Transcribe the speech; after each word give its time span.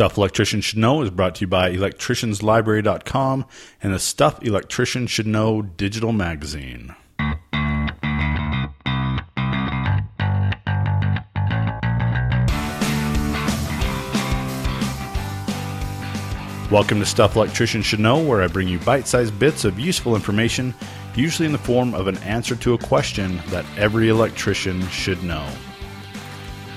Stuff 0.00 0.16
Electricians 0.16 0.64
Should 0.64 0.78
Know 0.78 1.02
is 1.02 1.10
brought 1.10 1.34
to 1.34 1.40
you 1.42 1.46
by 1.46 1.74
electricianslibrary.com 1.74 3.44
and 3.82 3.92
the 3.92 3.98
Stuff 3.98 4.42
Electricians 4.42 5.10
Should 5.10 5.26
Know 5.26 5.60
digital 5.60 6.12
magazine. 6.12 6.96
Welcome 16.70 17.00
to 17.00 17.04
Stuff 17.04 17.36
Electricians 17.36 17.84
Should 17.84 18.00
Know, 18.00 18.24
where 18.24 18.40
I 18.40 18.46
bring 18.46 18.68
you 18.68 18.78
bite 18.78 19.06
sized 19.06 19.38
bits 19.38 19.66
of 19.66 19.78
useful 19.78 20.14
information, 20.14 20.74
usually 21.14 21.44
in 21.44 21.52
the 21.52 21.58
form 21.58 21.92
of 21.92 22.06
an 22.06 22.16
answer 22.20 22.56
to 22.56 22.72
a 22.72 22.78
question 22.78 23.38
that 23.48 23.66
every 23.76 24.08
electrician 24.08 24.80
should 24.88 25.22
know. 25.22 25.46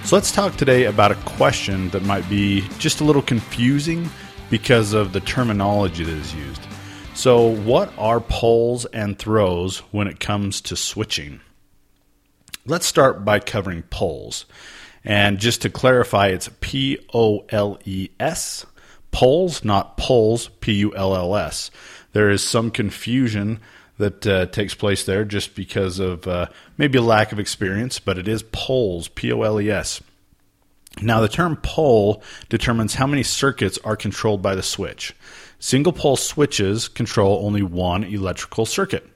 So 0.05 0.17
let's 0.17 0.33
talk 0.33 0.57
today 0.57 0.83
about 0.83 1.13
a 1.13 1.15
question 1.15 1.89
that 1.89 2.03
might 2.03 2.29
be 2.29 2.67
just 2.77 2.99
a 2.99 3.05
little 3.05 3.21
confusing 3.21 4.09
because 4.49 4.91
of 4.91 5.13
the 5.13 5.21
terminology 5.21 6.03
that 6.03 6.11
is 6.11 6.35
used. 6.35 6.61
So, 7.15 7.47
what 7.47 7.91
are 7.97 8.19
poles 8.19 8.83
and 8.85 9.17
throws 9.17 9.79
when 9.91 10.07
it 10.07 10.19
comes 10.19 10.59
to 10.61 10.75
switching? 10.75 11.39
Let's 12.65 12.85
start 12.85 13.23
by 13.23 13.39
covering 13.39 13.83
poles. 13.83 14.45
And 15.05 15.39
just 15.39 15.61
to 15.61 15.69
clarify, 15.69 16.27
it's 16.27 16.49
P 16.59 16.99
O 17.13 17.45
L 17.49 17.79
E 17.85 18.09
S, 18.19 18.65
poles, 19.11 19.63
not 19.63 19.95
poles, 19.95 20.49
P 20.59 20.73
U 20.73 20.93
L 20.95 21.15
L 21.15 21.35
S. 21.37 21.71
There 22.11 22.29
is 22.29 22.43
some 22.43 22.71
confusion 22.71 23.61
that 23.97 24.25
uh, 24.25 24.45
takes 24.47 24.73
place 24.73 25.05
there 25.05 25.23
just 25.23 25.55
because 25.55 25.99
of 25.99 26.27
uh, 26.27 26.47
maybe 26.77 26.97
a 26.97 27.01
lack 27.01 27.31
of 27.31 27.39
experience, 27.39 27.99
but 27.99 28.17
it 28.17 28.27
is 28.27 28.43
poles, 28.51 29.07
P 29.07 29.31
O 29.31 29.41
L 29.41 29.61
E 29.61 29.69
S. 29.69 30.01
Now, 31.01 31.21
the 31.21 31.27
term 31.27 31.57
pole 31.57 32.23
determines 32.49 32.95
how 32.95 33.07
many 33.07 33.23
circuits 33.23 33.79
are 33.83 33.95
controlled 33.95 34.41
by 34.41 34.55
the 34.55 34.63
switch. 34.63 35.15
Single 35.59 35.93
pole 35.93 36.17
switches 36.17 36.87
control 36.87 37.45
only 37.45 37.63
one 37.63 38.03
electrical 38.03 38.65
circuit. 38.65 39.07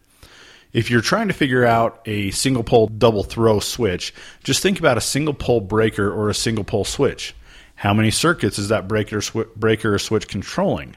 If 0.73 0.89
you're 0.89 1.01
trying 1.01 1.27
to 1.27 1.33
figure 1.33 1.65
out 1.65 2.01
a 2.05 2.31
single 2.31 2.63
pole 2.63 2.87
double 2.87 3.23
throw 3.23 3.59
switch, 3.59 4.13
just 4.43 4.61
think 4.61 4.79
about 4.79 4.97
a 4.97 5.01
single 5.01 5.33
pole 5.33 5.61
breaker 5.61 6.11
or 6.11 6.29
a 6.29 6.35
single 6.35 6.63
pole 6.63 6.83
switch. 6.83 7.35
How 7.75 7.93
many 7.93 8.11
circuits 8.11 8.57
is 8.57 8.69
that 8.69 8.87
breaker, 8.87 9.21
sw- 9.21 9.53
breaker 9.55 9.93
or 9.93 9.99
switch 9.99 10.27
controlling? 10.27 10.95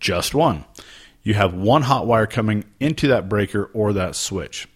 Just 0.00 0.34
one 0.34 0.64
you 1.22 1.34
have 1.34 1.54
one 1.54 1.82
hot 1.82 2.06
wire 2.06 2.26
coming 2.26 2.64
into 2.78 3.08
that 3.08 3.28
breaker 3.28 3.70
or 3.72 3.92
that 3.94 4.16
switch. 4.16 4.68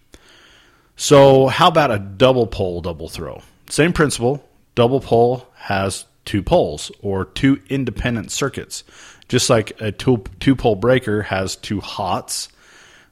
So, 0.95 1.47
how 1.47 1.67
about 1.67 1.91
a 1.91 1.99
double 1.99 2.47
pole 2.47 2.81
double 2.81 3.09
throw? 3.09 3.41
Same 3.69 3.93
principle. 3.93 4.47
Double 4.75 5.01
pole 5.01 5.47
has 5.55 6.05
two 6.25 6.43
poles 6.43 6.91
or 7.01 7.25
two 7.25 7.61
independent 7.69 8.31
circuits. 8.31 8.83
Just 9.27 9.49
like 9.49 9.79
a 9.81 9.91
two, 9.91 10.23
two 10.39 10.55
pole 10.55 10.75
breaker 10.75 11.23
has 11.23 11.55
two 11.55 11.81
hots, 11.81 12.49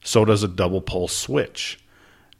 so 0.03 0.25
does 0.25 0.43
a 0.43 0.47
double 0.47 0.81
pole 0.81 1.07
switch. 1.07 1.79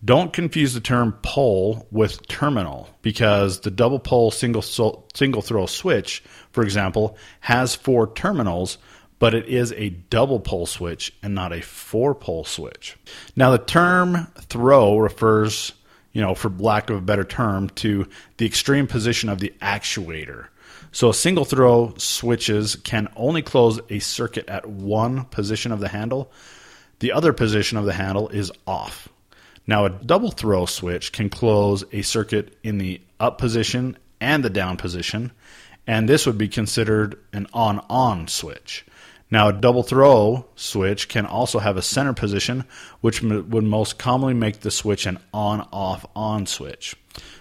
Don't 0.06 0.34
confuse 0.34 0.74
the 0.74 0.82
term 0.82 1.14
pole 1.22 1.88
with 1.90 2.28
terminal 2.28 2.90
because 3.02 3.62
the 3.62 3.72
double 3.72 4.00
pole 4.00 4.32
single 4.32 4.62
single 4.62 5.42
throw 5.42 5.66
switch, 5.66 6.22
for 6.52 6.62
example, 6.62 7.18
has 7.40 7.74
four 7.74 8.12
terminals, 8.14 8.78
but 9.24 9.34
it 9.34 9.48
is 9.48 9.72
a 9.78 9.88
double 9.88 10.38
pole 10.38 10.66
switch 10.66 11.14
and 11.24 11.34
not 11.34 11.54
a 11.54 11.62
four 11.62 12.14
pole 12.14 12.44
switch. 12.44 12.98
Now, 13.38 13.52
the 13.52 13.58
term 13.58 14.28
throw 14.36 14.98
refers, 14.98 15.72
you 16.12 16.22
know, 16.22 16.36
for 16.36 16.50
lack 16.50 16.90
of 16.90 16.98
a 16.98 17.02
better 17.02 17.24
term, 17.24 17.70
to 17.70 18.06
the 18.36 18.46
extreme 18.46 18.86
position 18.86 19.30
of 19.30 19.40
the 19.40 19.54
actuator. 19.62 20.48
So, 20.92 21.10
a 21.10 21.14
single 21.14 21.46
throw 21.46 21.94
switches 21.96 22.76
can 22.76 23.08
only 23.16 23.42
close 23.42 23.80
a 23.90 24.00
circuit 24.00 24.50
at 24.50 24.68
one 24.68 25.24
position 25.24 25.72
of 25.72 25.80
the 25.80 25.88
handle. 25.88 26.30
The 27.00 27.14
other 27.14 27.32
position 27.32 27.78
of 27.78 27.86
the 27.86 27.94
handle 27.94 28.28
is 28.28 28.52
off. 28.68 29.08
Now, 29.66 29.86
a 29.86 29.90
double 29.90 30.32
throw 30.32 30.66
switch 30.66 31.14
can 31.14 31.30
close 31.30 31.86
a 31.94 32.02
circuit 32.02 32.58
in 32.62 32.78
the 32.78 33.00
up 33.22 33.38
position 33.38 33.98
and 34.20 34.44
the 34.44 34.50
down 34.50 34.76
position, 34.76 35.32
and 35.88 36.10
this 36.10 36.26
would 36.26 36.38
be 36.38 36.50
considered 36.50 37.18
an 37.32 37.48
on 37.54 37.80
on 37.90 38.28
switch. 38.28 38.84
Now, 39.32 39.48
a 39.48 39.54
double 39.54 39.84
throw 39.84 40.46
switch 40.56 41.08
can 41.08 41.26
also 41.26 41.60
have 41.60 41.76
a 41.76 41.82
center 41.82 42.14
position, 42.14 42.66
which 43.02 43.24
m- 43.24 43.50
would 43.50 43.64
most 43.64 43.98
commonly 43.98 44.34
make 44.34 44.60
the 44.60 44.72
switch 44.72 45.06
an 45.06 45.20
on 45.34 45.68
off 45.72 46.06
on 46.16 46.46
switch. 46.46 46.96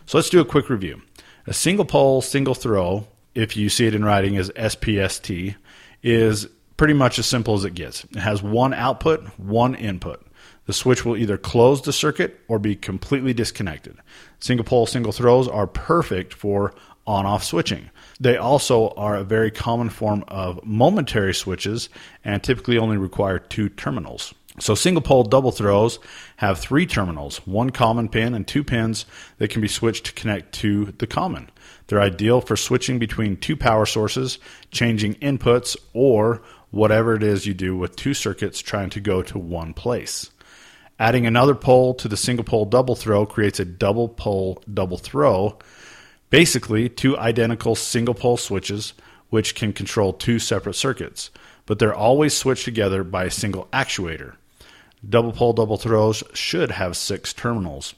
So 0.07 0.19
let's 0.19 0.31
do 0.31 0.41
a 0.41 0.45
quick 0.45 0.71
review. 0.71 1.03
A 1.47 1.53
single 1.53 1.85
pole, 1.85 2.23
single 2.23 2.55
throw, 2.55 3.07
if 3.35 3.57
you 3.57 3.69
see 3.69 3.87
it 3.87 3.95
in 3.95 4.05
writing 4.05 4.37
as 4.37 4.51
SPST, 4.51 5.57
is 6.03 6.47
pretty 6.77 6.95
much 6.95 7.19
as 7.19 7.27
simple 7.27 7.55
as 7.55 7.65
it 7.65 7.75
gets. 7.75 8.05
It 8.05 8.17
has 8.17 8.43
one 8.43 8.75
output, 8.75 9.25
one 9.39 9.75
input. 9.75 10.27
The 10.67 10.73
switch 10.73 11.05
will 11.05 11.17
either 11.17 11.37
close 11.37 11.83
the 11.83 11.93
circuit 11.93 12.39
or 12.47 12.59
be 12.59 12.77
completely 12.77 13.35
disconnected. 13.35 13.97
Single 14.39 14.65
pole, 14.65 14.87
single 14.87 15.13
throws 15.13 15.49
are 15.49 15.67
perfect 15.67 16.33
for 16.33 16.73
on 17.07 17.27
off 17.27 17.45
switching. 17.45 17.91
They 18.21 18.37
also 18.37 18.91
are 18.91 19.17
a 19.17 19.25
very 19.25 19.51
common 19.51 19.91
form 19.91 20.25
of 20.29 20.65
momentary 20.65 21.35
switches 21.35 21.89
and 22.25 22.43
typically 22.43 22.79
only 22.79 22.97
require 22.97 23.39
two 23.39 23.69
terminals. 23.69 24.35
So, 24.61 24.75
single 24.75 25.03
pole 25.03 25.25
double 25.25 25.51
throws 25.51 25.99
have 26.37 26.59
three 26.59 26.85
terminals, 26.85 27.39
one 27.47 27.71
common 27.71 28.11
pin 28.11 28.35
and 28.35 28.47
two 28.47 28.63
pins 28.63 29.07
that 29.39 29.49
can 29.49 29.63
be 29.63 29.69
switched 29.69 30.07
to 30.07 30.13
connect 30.13 30.53
to 30.57 30.93
the 30.99 31.07
common. 31.07 31.51
They're 31.87 32.03
ideal 32.03 32.43
for 32.43 32.57
switching 32.57 32.99
between 32.99 33.39
two 33.39 33.57
power 33.57 33.87
sources, 33.87 34.39
changing 34.71 35.15
inputs, 35.15 35.77
or 35.95 36.43
whatever 36.71 37.15
it 37.15 37.23
is 37.23 37.47
you 37.47 37.55
do 37.55 37.77
with 37.77 37.97
two 37.97 38.13
circuits 38.13 38.61
trying 38.61 38.91
to 38.91 39.01
go 39.01 39.23
to 39.23 39.39
one 39.39 39.73
place. 39.73 40.31
Adding 40.99 41.27
another 41.27 41.55
pole 41.55 41.95
to 41.95 42.07
the 42.07 42.17
single 42.17 42.45
pole 42.45 42.67
double 42.67 42.95
throw 42.95 43.25
creates 43.25 43.59
a 43.59 43.65
double 43.65 44.09
pole 44.09 44.63
double 44.73 44.99
throw 44.99 45.59
Basically, 46.33 46.89
two 46.89 47.15
identical 47.19 47.75
single 47.75 48.15
pole 48.15 48.39
switches 48.39 48.95
which 49.29 49.55
can 49.55 49.75
control 49.75 50.15
two 50.15 50.39
separate 50.39 50.73
circuits, 50.73 51.31
but 51.67 51.79
they're 51.79 51.95
always 51.95 52.35
switched 52.35 52.65
together 52.65 53.05
by 53.05 53.25
a 53.25 53.31
single 53.31 53.69
actuator. 53.71 54.37
Double 55.07 55.33
pole 55.33 55.53
double 55.53 55.77
throws 55.77 56.25
should 56.33 56.71
have 56.71 56.97
six 56.97 57.35
terminals. 57.35 57.95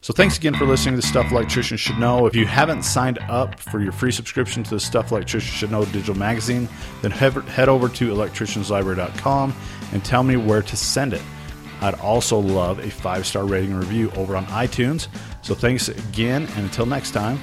So 0.00 0.12
thanks 0.12 0.36
again 0.36 0.54
for 0.54 0.66
listening 0.66 0.96
to 0.96 1.06
Stuff 1.06 1.30
Electricians 1.30 1.78
Should 1.78 1.98
Know. 1.98 2.26
If 2.26 2.34
you 2.34 2.44
haven't 2.44 2.82
signed 2.82 3.20
up 3.28 3.60
for 3.60 3.80
your 3.80 3.92
free 3.92 4.10
subscription 4.10 4.64
to 4.64 4.70
the 4.70 4.80
Stuff 4.80 5.12
Electricians 5.12 5.54
Should 5.54 5.70
Know 5.70 5.84
digital 5.84 6.16
magazine, 6.16 6.68
then 7.02 7.12
head 7.12 7.68
over 7.68 7.88
to 7.88 8.12
electricianslibrary.com 8.12 9.54
and 9.92 10.04
tell 10.04 10.24
me 10.24 10.36
where 10.36 10.62
to 10.62 10.76
send 10.76 11.14
it. 11.14 11.22
I'd 11.80 11.94
also 12.00 12.40
love 12.40 12.80
a 12.80 12.90
five 12.90 13.28
star 13.28 13.44
rating 13.44 13.76
review 13.76 14.10
over 14.16 14.36
on 14.36 14.44
iTunes. 14.46 15.06
So 15.42 15.54
thanks 15.54 15.86
again, 15.86 16.48
and 16.56 16.64
until 16.64 16.86
next 16.86 17.12
time, 17.12 17.38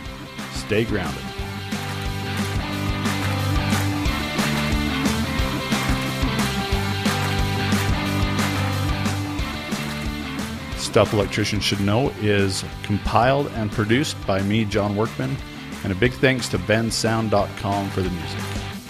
stay 0.54 0.86
grounded. 0.86 1.24
Stuff 10.78 11.14
Electricians 11.14 11.64
Should 11.64 11.82
Know 11.82 12.10
is 12.22 12.64
compiled 12.84 13.48
and 13.56 13.72
produced 13.72 14.16
by 14.28 14.44
me, 14.44 14.64
John 14.64 14.96
Workman, 14.96 15.36
and 15.84 15.92
a 15.92 15.96
big 15.96 16.14
thanks 16.14 16.48
to 16.50 16.60
bensound.com 16.60 17.90
for 17.90 18.02
the 18.02 18.12
music. 18.12 18.83